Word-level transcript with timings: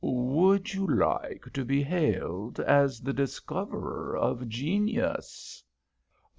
"Would 0.03 0.73
you 0.73 0.87
like 0.87 1.53
to 1.53 1.63
be 1.63 1.83
hailed 1.83 2.59
as 2.59 3.01
the 3.01 3.13
discoverer 3.13 4.17
of 4.17 4.49
genius? 4.49 5.63